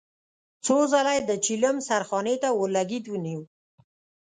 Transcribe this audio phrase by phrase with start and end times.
[0.65, 3.41] څو ځله يې د چيلم سرخانې ته اورلګيت ونيو.